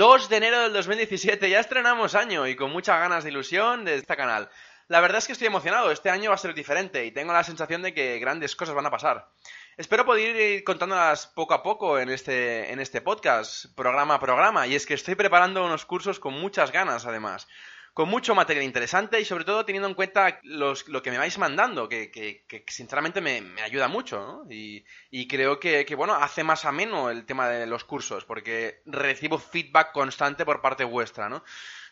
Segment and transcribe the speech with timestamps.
[0.00, 3.96] 2 de enero del 2017, ya estrenamos año y con muchas ganas de ilusión de
[3.96, 4.48] este canal.
[4.88, 7.44] La verdad es que estoy emocionado, este año va a ser diferente y tengo la
[7.44, 9.28] sensación de que grandes cosas van a pasar.
[9.76, 14.66] Espero poder ir contándolas poco a poco en este, en este podcast, programa a programa,
[14.66, 17.46] y es que estoy preparando unos cursos con muchas ganas además
[17.94, 21.36] con mucho material interesante y sobre todo teniendo en cuenta los, lo que me vais
[21.38, 24.52] mandando, que, sinceramente me, ayuda mucho, ¿no?
[24.52, 28.82] Y, y creo que, que, bueno, hace más ameno el tema de los cursos, porque
[28.86, 31.42] recibo feedback constante por parte vuestra, ¿no?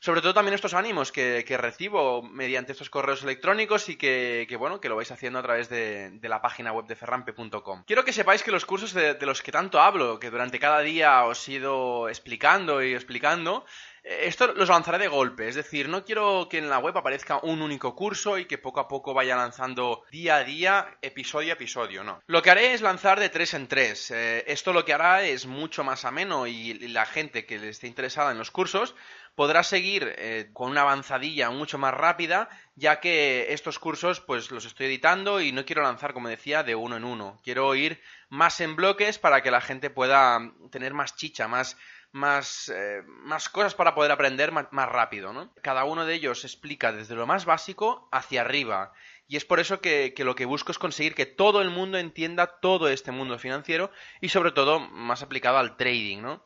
[0.00, 4.56] Sobre todo también estos ánimos que, que recibo mediante estos correos electrónicos y que, que,
[4.56, 7.84] bueno, que lo vais haciendo a través de, de la página web de ferrampe.com.
[7.86, 11.24] Quiero que sepáis que los cursos de, los que tanto hablo, que durante cada día
[11.24, 13.64] os he ido explicando y explicando,
[14.02, 17.60] esto los lanzaré de golpe, es decir, no quiero que en la web aparezca un
[17.60, 22.04] único curso y que poco a poco vaya lanzando día a día, episodio a episodio,
[22.04, 22.22] no.
[22.26, 24.10] Lo que haré es lanzar de tres en tres.
[24.10, 28.32] Eh, esto lo que hará es mucho más ameno y la gente que esté interesada
[28.32, 28.94] en los cursos
[29.38, 34.64] podrá seguir eh, con una avanzadilla mucho más rápida, ya que estos cursos pues los
[34.64, 37.38] estoy editando y no quiero lanzar, como decía, de uno en uno.
[37.44, 40.40] Quiero ir más en bloques para que la gente pueda
[40.72, 41.76] tener más chicha, más
[42.10, 45.52] más, eh, más cosas para poder aprender más, más, rápido, ¿no?
[45.62, 48.92] Cada uno de ellos explica desde lo más básico hacia arriba.
[49.28, 51.98] Y es por eso que, que, lo que busco es conseguir que todo el mundo
[51.98, 56.44] entienda todo este mundo financiero y sobre todo más aplicado al trading, ¿no?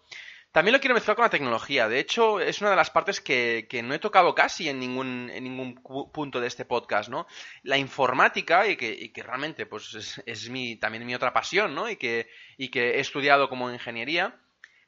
[0.53, 1.89] También lo quiero mezclar con la tecnología.
[1.89, 5.31] De hecho, es una de las partes que, que no he tocado casi en ningún,
[5.31, 5.75] en ningún
[6.13, 7.27] punto de este podcast, ¿no?
[7.63, 11.75] La informática, y que, y que realmente pues es, es mi, también mi otra pasión,
[11.75, 11.89] ¿no?
[11.89, 14.39] Y que, y que he estudiado como ingeniería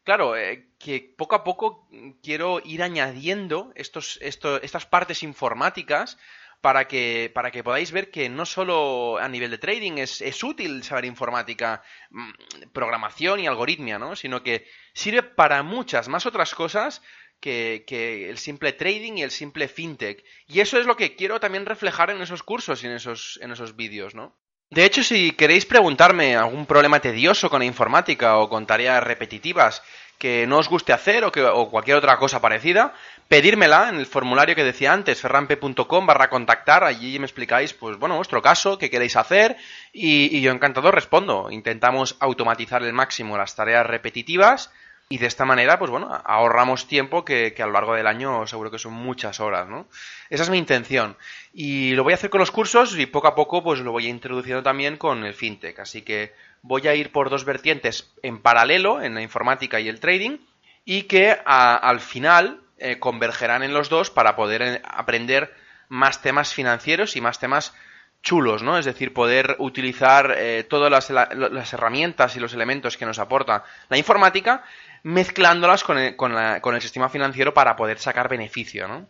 [0.05, 1.89] Claro, eh, que poco a poco
[2.23, 6.19] quiero ir añadiendo estos, esto, estas partes informáticas
[6.61, 10.43] para que, para que podáis ver que no solo a nivel de trading es, es
[10.43, 12.31] útil saber informática, mm,
[12.73, 14.17] programación y algoritmia, ¿no?
[14.17, 17.03] Sino que sirve para muchas más otras cosas
[17.41, 20.25] que, que, el simple trading y el simple fintech.
[20.47, 23.53] Y eso es lo que quiero también reflejar en esos cursos y en esos, en
[23.53, 24.37] esos vídeos, ¿no?
[24.71, 29.83] De hecho, si queréis preguntarme algún problema tedioso con la informática o con tareas repetitivas
[30.19, 32.95] que no os guste hacer o, que, o cualquier otra cosa parecida,
[33.29, 38.17] pedírmela en el formulario que decía antes, ferrampe.com barra contactar, allí me explicáis, pues bueno,
[38.17, 39.57] vuestro caso, qué queréis hacer
[39.93, 41.51] y, yo encantado respondo.
[41.51, 44.71] Intentamos automatizar el máximo las tareas repetitivas
[45.09, 48.71] y de esta manera, pues bueno, ahorramos tiempo que, a lo largo del año seguro
[48.71, 49.87] que son muchas horas, ¿no?
[50.31, 51.17] Esa es mi intención.
[51.53, 54.07] Y lo voy a hacer con los cursos y poco a poco pues lo voy
[54.07, 55.79] introduciendo también con el fintech.
[55.79, 60.01] Así que voy a ir por dos vertientes en paralelo, en la informática y el
[60.01, 60.39] trading,
[60.87, 65.55] y que a, al final eh, convergerán en los dos para poder eh, aprender
[65.89, 67.73] más temas financieros y más temas
[68.21, 68.79] chulos, ¿no?
[68.79, 73.97] Es decir, poder utilizar eh, todas las, herramientas y los elementos que nos aporta la
[73.97, 74.65] informática
[75.05, 79.07] mezclándolas con el, con, la, con el sistema financiero para poder sacar beneficio, ¿no?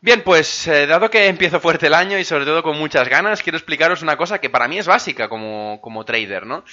[0.00, 3.58] Bien, pues dado que empiezo fuerte el año y sobre todo con muchas ganas, quiero
[3.58, 6.64] explicaros una cosa que para mí es básica como, como trader, ¿no?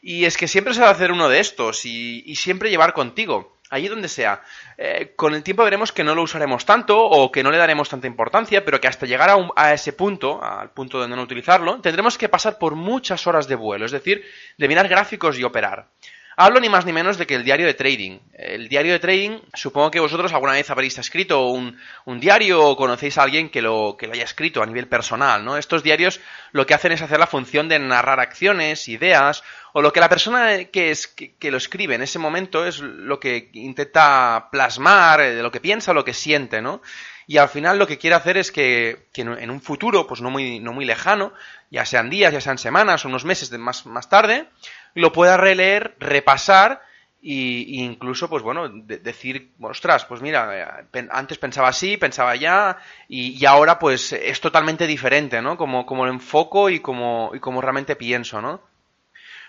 [0.00, 2.92] Y es que siempre se va a hacer uno de estos y, y siempre llevar
[2.92, 4.42] contigo, allí donde sea.
[4.76, 7.88] Eh, con el tiempo veremos que no lo usaremos tanto o que no le daremos
[7.88, 11.22] tanta importancia, pero que hasta llegar a, un, a ese punto, al punto de no
[11.22, 14.24] utilizarlo, tendremos que pasar por muchas horas de vuelo, es decir,
[14.58, 15.88] de mirar gráficos y operar.
[16.36, 18.18] Hablo ni más ni menos de que el diario de trading.
[18.32, 22.76] El diario de trading, supongo que vosotros alguna vez habréis escrito un, un, diario o
[22.76, 25.58] conocéis a alguien que lo, que lo haya escrito a nivel personal, ¿no?
[25.58, 26.20] Estos diarios
[26.52, 29.44] lo que hacen es hacer la función de narrar acciones, ideas,
[29.74, 33.20] o lo que la persona que, es, que, lo escribe en ese momento es lo
[33.20, 36.80] que intenta plasmar, de eh, lo que piensa lo que siente, ¿no?
[37.26, 40.30] y al final lo que quiere hacer es que, que, en un futuro, pues no
[40.30, 41.32] muy, no muy lejano,
[41.70, 44.48] ya sean días, ya sean semanas o unos meses de más, más tarde,
[44.94, 46.82] lo pueda releer, repasar
[47.24, 52.78] y, y incluso, pues bueno, de, decir, ostras, pues mira, antes pensaba así, pensaba ya,
[53.08, 55.56] y, y, ahora pues es totalmente diferente, ¿no?
[55.56, 58.60] Como, como lo enfoco y como, y como realmente pienso, ¿no?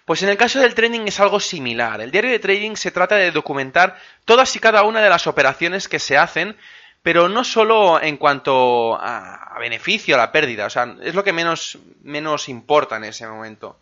[0.05, 1.99] Pues en el caso del trading es algo similar.
[2.01, 5.87] El diario de trading se trata de documentar todas y cada una de las operaciones
[5.87, 6.55] que se hacen,
[7.01, 11.23] pero no solo en cuanto a, a beneficio, a la pérdida, o sea, es lo
[11.23, 13.79] que menos, menos importa en ese momento.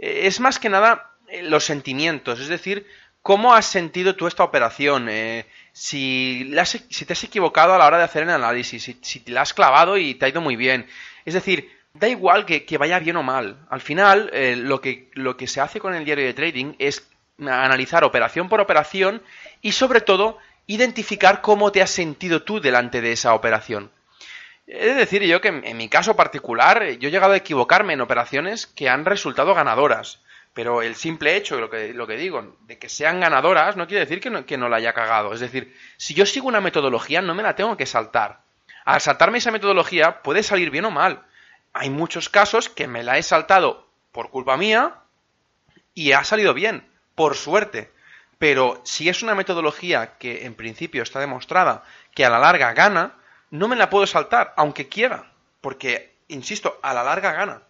[0.00, 2.86] Eh, es más que nada eh, los sentimientos, es decir,
[3.22, 6.52] cómo has sentido tú esta operación, eh, si,
[6.88, 9.42] si te has equivocado a la hora de hacer el análisis, si, si te la
[9.42, 10.86] has clavado y te ha ido muy bien.
[11.24, 13.66] Es decir, da igual que, vaya bien o mal.
[13.68, 17.06] Al final, eh, lo, que, lo que se hace con el diario de trading es
[17.38, 19.22] analizar operación por operación
[19.62, 23.90] y sobre todo identificar cómo te has sentido tú delante de esa operación.
[24.72, 28.00] He de decir yo que en, mi caso particular yo he llegado a equivocarme en
[28.00, 30.22] operaciones que han resultado ganadoras.
[30.54, 34.04] Pero el simple hecho, lo que, lo que digo, de que sean ganadoras no quiere
[34.04, 35.32] decir que no, que no la haya cagado.
[35.32, 38.42] Es decir, si yo sigo una metodología no me la tengo que saltar.
[38.84, 41.24] Al saltarme esa metodología puede salir bien o mal.
[41.72, 44.94] Hay muchos casos que me la he saltado por culpa mía
[45.94, 47.90] y ha salido bien, por suerte.
[48.38, 51.82] Pero si es una metodología que en principio está demostrada
[52.14, 53.16] que a la larga gana,
[53.50, 57.62] no me la puedo saltar, aunque quiera, porque, insisto, a la larga gana.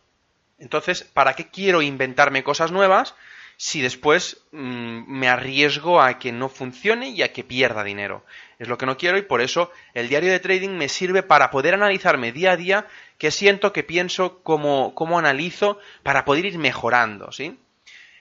[0.59, 3.15] Entonces, ¿para qué quiero inventarme cosas nuevas
[3.56, 8.25] si después mm, me arriesgo a que no funcione y a que pierda dinero?
[8.59, 11.50] Es lo que no quiero y por eso el diario de trading me sirve para
[11.50, 12.87] poder analizarme día a día
[13.17, 17.59] qué siento, qué pienso, cómo, cómo analizo, para poder ir mejorando, ¿sí?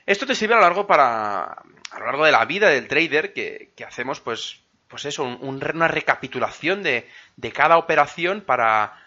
[0.06, 1.44] Esto te sirve a lo largo para
[1.92, 5.88] a lo largo de la vida del trader que, que hacemos pues pues eso, una
[5.88, 7.08] recapitulación de,
[7.38, 8.98] de cada operación para,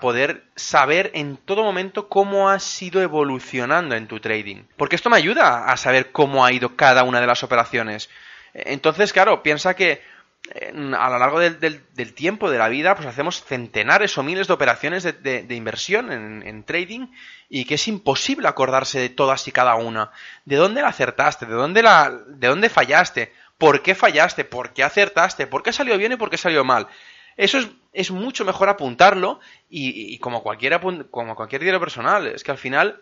[0.00, 4.62] poder saber en todo momento cómo has ido evolucionando en tu trading.
[4.76, 8.08] Porque esto me ayuda a saber cómo ha ido cada una de las operaciones.
[8.54, 10.00] Entonces, claro, piensa que
[10.98, 15.02] a lo largo del, tiempo de la vida, pues hacemos centenares o miles de operaciones
[15.02, 17.08] de, inversión en, en, trading
[17.48, 20.10] y que es imposible acordarse de todas y cada una.
[20.44, 21.46] ¿De dónde la acertaste?
[21.46, 23.32] ¿De dónde, la, de dónde fallaste?
[23.62, 24.44] ¿Por qué fallaste?
[24.44, 25.46] ¿Por qué acertaste?
[25.46, 26.88] ¿Por qué salió bien y por qué salió mal?
[27.36, 29.38] Eso es, es mucho mejor apuntarlo
[29.70, 30.80] y, como, cualquier
[31.12, 33.00] como cualquier diario personal, es que al final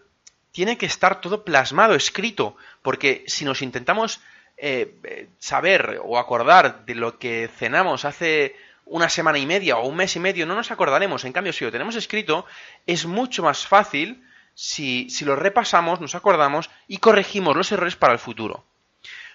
[0.52, 4.20] tiene que estar todo plasmado, escrito, porque si nos intentamos
[4.58, 8.54] eh, saber o acordar de lo que cenamos hace
[8.84, 11.24] una semana y media o un mes y medio, no nos acordaremos.
[11.24, 12.44] En cambio, si lo tenemos escrito,
[12.86, 14.22] es mucho más fácil
[14.52, 18.66] si, si lo repasamos, nos acordamos y corregimos los errores para el futuro.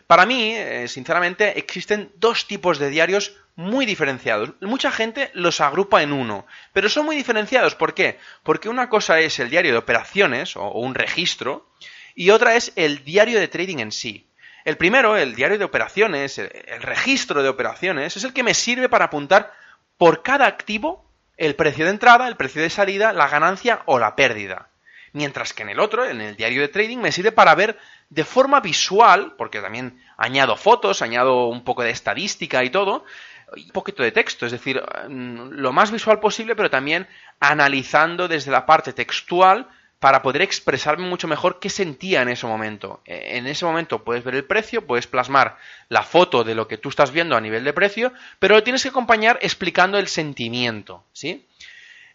[0.08, 4.52] Para mí, eh, sinceramente, existen dos tipos de diarios muy diferenciados.
[4.62, 7.76] Mucha gente los agrupa en uno, pero son muy diferenciados.
[7.76, 8.20] ¿Por qué?
[8.44, 11.70] Porque una cosa es el diario de operaciones o un registro
[12.14, 14.28] y otra es el diario de trading en sí.
[14.66, 16.50] El primero, el diario de operaciones, el,
[16.82, 19.54] registro de operaciones, es el que me sirve para apuntar
[19.98, 21.06] por cada activo
[21.38, 24.70] el precio de entrada, el precio de salida, la ganancia o la pérdida.
[25.16, 27.80] Mientras que en el otro, en el diario de trading, me sirve para ver
[28.10, 33.06] de forma visual, porque también añado fotos, añado un poco de estadística y todo,
[33.56, 37.08] un poquito de texto, es decir, mm, lo más visual posible, pero también
[37.40, 39.70] analizando desde la parte textual
[40.02, 43.00] para poder expresarme mucho mejor qué sentía en ese momento.
[43.06, 45.56] E, en ese momento puedes ver el precio, puedes plasmar
[45.88, 48.84] la foto de lo que tú estás viendo a nivel de precio, pero lo tienes
[48.84, 51.46] que acompañar explicando el sentimiento, ¿sí?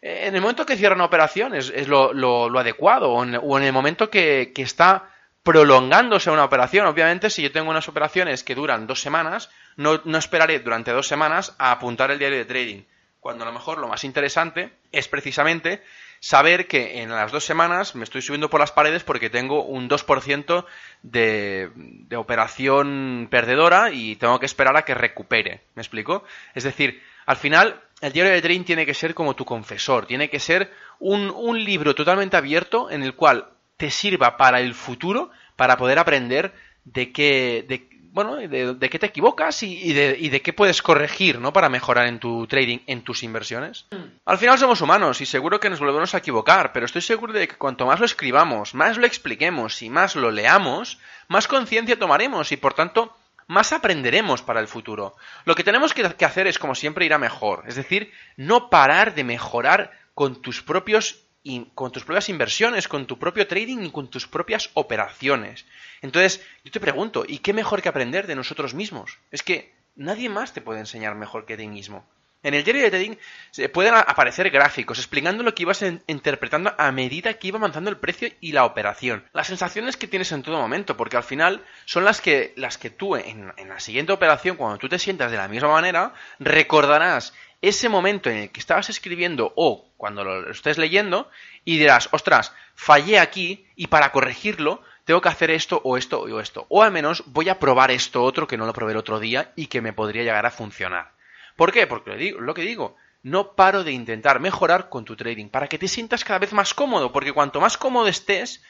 [0.02, 3.22] En el momento que cierra una operación es, lo, adecuado, o
[3.58, 5.10] en, el momento que, está
[5.42, 6.86] prolongándose una operación.
[6.86, 11.06] Obviamente, si yo tengo unas operaciones que duran dos semanas, no, no esperaré durante dos
[11.06, 12.82] semanas a apuntar el diario de trading.
[13.20, 15.82] Cuando a lo mejor lo más interesante es precisamente
[16.20, 19.90] saber que en las dos semanas me estoy subiendo por las paredes porque tengo un
[19.90, 20.64] 2%
[21.02, 25.60] de, de operación perdedora y tengo que esperar a que recupere.
[25.74, 26.24] ¿Me explico?
[26.54, 30.30] Es decir, al final el diario de trading tiene que ser como tu confesor, tiene
[30.30, 35.76] que ser un, libro totalmente abierto en el cual te sirva para el futuro, para
[35.76, 36.54] poder aprender
[36.84, 41.52] de qué, de, bueno, de, qué te equivocas y, de, qué puedes corregir, ¿no?
[41.52, 43.86] Para mejorar en tu trading, en tus inversiones.
[44.24, 47.48] Al final somos humanos y seguro que nos volvemos a equivocar, pero estoy seguro de
[47.48, 52.50] que cuanto más lo escribamos, más lo expliquemos y más lo leamos, más conciencia tomaremos
[52.52, 53.14] y por tanto
[53.50, 55.16] más aprenderemos para el futuro.
[55.44, 59.12] Lo que tenemos que hacer es, como siempre, ir a mejor, es decir, no parar
[59.16, 61.26] de mejorar con tus propios
[61.74, 65.64] con tus propias inversiones, con tu propio trading y con tus propias operaciones.
[66.02, 69.18] Entonces, yo te pregunto, ¿y qué mejor que aprender de nosotros mismos?
[69.30, 72.06] Es que nadie más te puede enseñar mejor que ti mismo.
[72.42, 73.16] En el diario de trading
[73.50, 77.98] se pueden aparecer gráficos explicando lo que ibas interpretando a medida que iba avanzando el
[77.98, 79.28] precio y la operación.
[79.34, 82.88] Las sensaciones que tienes en todo momento, porque al final son las que, las que
[82.88, 87.34] tú en, en la siguiente operación, cuando tú te sientas de la misma manera, recordarás
[87.60, 91.28] ese momento en el que estabas escribiendo o cuando lo estés leyendo
[91.66, 96.40] y dirás, ostras, fallé aquí y para corregirlo tengo que hacer esto o esto o
[96.40, 96.66] esto.
[96.70, 99.52] O al menos voy a probar esto otro que no lo probé el otro día
[99.56, 101.19] y que me podría llegar a funcionar.
[101.60, 101.86] ¿Por qué?
[101.86, 105.88] Porque lo que digo, no paro de intentar mejorar con tu trading para que te
[105.88, 108.62] sientas cada vez más cómodo, porque cuanto más cómodo estés,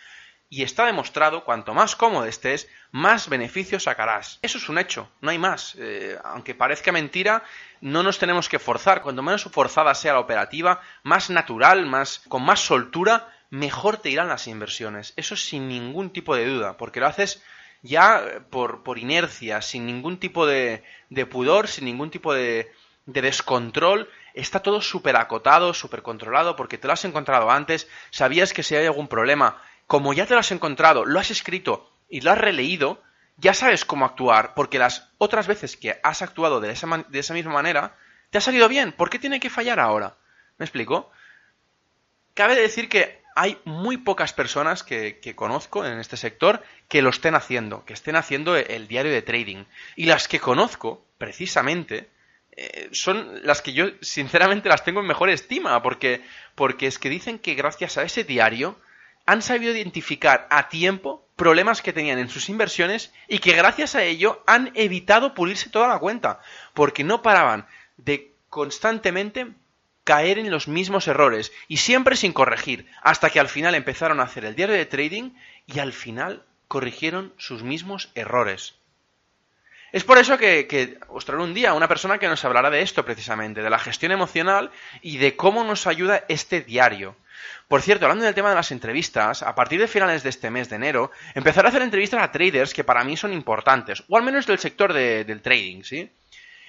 [0.48, 4.40] Y está demostrado, cuanto más cómodo estés, más beneficios sacarás.
[4.42, 5.76] Eso es un hecho, no hay más.
[5.78, 7.44] Eh, aunque parezca mentira,
[7.80, 9.02] no nos tenemos que forzar.
[9.02, 14.26] Cuanto menos forzada sea la operativa, más natural, más, con más soltura, mejor te irán
[14.26, 15.12] las inversiones.
[15.14, 17.40] Eso sin ningún tipo de duda, porque lo haces
[17.82, 22.70] ya por, por inercia, sin ningún tipo de, de pudor, sin ningún tipo de,
[23.12, 28.52] de descontrol, está todo súper acotado, súper controlado, porque te lo has encontrado antes, sabías
[28.52, 32.20] que si hay algún problema, como ya te lo has encontrado, lo has escrito y
[32.20, 33.02] lo has releído,
[33.36, 37.34] ya sabes cómo actuar, porque las otras veces que has actuado de esa, de esa
[37.34, 37.96] misma manera,
[38.30, 38.92] te ha salido bien.
[38.92, 40.16] ¿Por qué tiene que fallar ahora?
[40.58, 41.10] ¿Me explico?
[42.34, 47.10] Cabe decir que hay muy pocas personas que, que, conozco en este sector que lo
[47.10, 49.64] estén haciendo, que estén haciendo el diario de trading.
[49.96, 52.10] Y las que conozco, precisamente,
[52.56, 56.22] eh, son las que yo sinceramente las tengo en mejor estima, porque,
[56.54, 58.78] porque es que dicen que gracias a ese diario
[59.26, 64.02] han sabido identificar a tiempo problemas que tenían en sus inversiones y que gracias a
[64.02, 66.40] ello han evitado pulirse toda la cuenta,
[66.74, 67.66] porque no paraban
[67.96, 69.46] de constantemente
[70.04, 74.24] caer en los mismos errores y siempre sin corregir, hasta que al final empezaron a
[74.24, 75.30] hacer el diario de trading
[75.66, 78.79] y al final corrigieron sus mismos errores.
[79.92, 82.82] Es por eso que, que os traeré un día una persona que nos hablará de
[82.82, 84.70] esto precisamente, de la gestión emocional
[85.02, 87.16] y de cómo nos ayuda este diario.
[87.66, 90.68] Por cierto, hablando del tema de las entrevistas, a partir de finales de este mes
[90.68, 94.22] de enero, empezaré a hacer entrevistas a traders que para mí son importantes, o al
[94.22, 96.10] menos del sector del trading, ¿sí?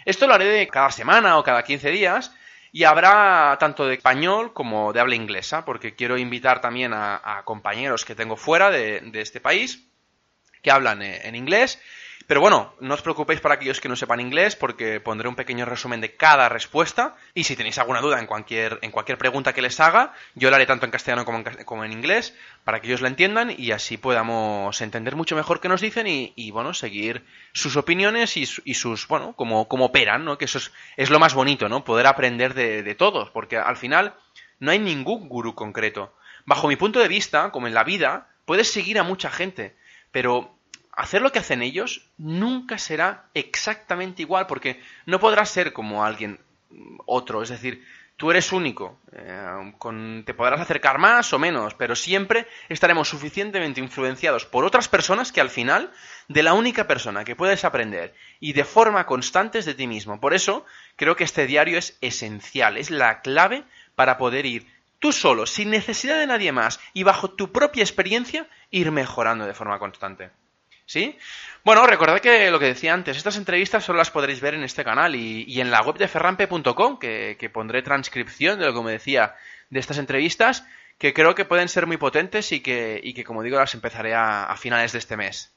[0.06, 2.32] Esto lo haré de cada semana o cada 15 días,
[2.72, 8.06] y habrá tanto de español como de habla inglesa, porque quiero invitar también a, compañeros
[8.06, 9.84] que tengo fuera de, de este país
[10.62, 11.80] que hablan eh, en inglés
[12.28, 15.66] pero bueno, no os preocupéis para aquellos que no sepan inglés, porque pondré un pequeño
[15.66, 17.16] resumen de cada respuesta.
[17.34, 20.58] Y si tenéis alguna duda en cualquier, en cualquier pregunta que les haga, yo la
[20.58, 23.72] haré tanto en castellano como en, como en inglés, para que ellos la entiendan y
[23.72, 29.08] así podamos entender mucho mejor qué nos dicen y, bueno, seguir sus opiniones y, sus,
[29.08, 30.38] bueno, como operan, ¿no?
[30.38, 30.60] Que eso
[30.98, 31.84] es, lo más bonito, ¿no?
[31.84, 34.16] Poder aprender de, de todos, porque al final
[34.60, 36.14] no hay ningún gurú concreto.
[36.46, 39.76] Bajo mi punto de vista, como en la vida, puedes seguir a mucha gente,
[40.12, 40.56] pero
[40.92, 46.40] hacer lo que hacen ellos nunca será exactamente igual, porque no podrás ser como alguien
[47.06, 47.86] otro, es decir,
[48.22, 54.46] tú eres único, eh, te podrás acercar más o menos, pero siempre estaremos suficientemente influenciados
[54.46, 55.92] por otras personas que al final,
[56.28, 60.20] de la única persona que puedes aprender y de forma constante es de ti mismo.
[60.20, 60.66] Por eso,
[60.98, 63.64] creo que este diario es esencial, es la clave
[63.96, 64.68] para poder ir
[65.00, 69.56] tú solo, sin necesidad de nadie más y bajo tu propia experiencia, ir mejorando de
[69.56, 70.30] forma constante.
[70.92, 71.18] ¿Sí?
[71.64, 74.84] Bueno, recordad que lo que decía antes, estas entrevistas solo las podréis ver en este
[74.84, 79.34] canal y, en la web de ferrampe.com, que, pondré transcripción de lo que me decía
[79.70, 80.66] de estas entrevistas,
[80.98, 84.14] que creo que pueden ser muy potentes y que, y que como digo, las empezaré
[84.14, 85.54] a, finales de este mes.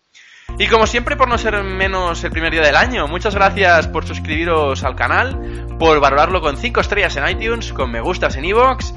[0.57, 4.07] Y como siempre, por no ser menos el primer día del año, muchas gracias por
[4.07, 8.93] suscribiros al canal, por valorarlo con 5 estrellas en iTunes, con me gustas en iVoox,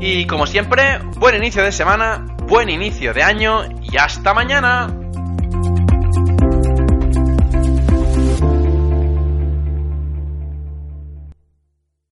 [0.00, 5.01] y como siempre, buen inicio de semana, buen inicio de año y hasta mañana.
[5.62, 5.91] Bye.